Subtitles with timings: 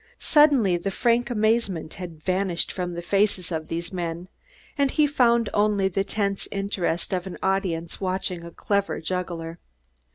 [0.17, 4.29] Suddenly the frank amazement had vanished from the faces of these men,
[4.75, 9.59] and he found only the tense interest of an audience watching a clever juggler.